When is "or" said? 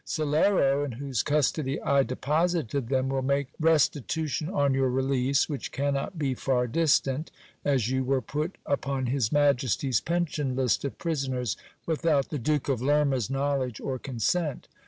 13.79-13.99